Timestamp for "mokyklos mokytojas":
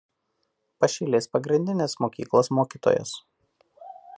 2.05-3.17